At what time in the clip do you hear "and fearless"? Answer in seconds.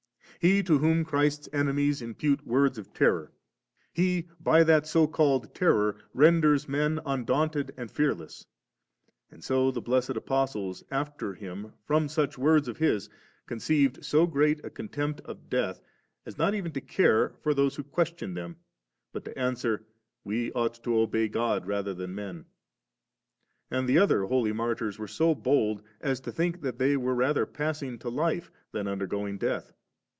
7.77-8.47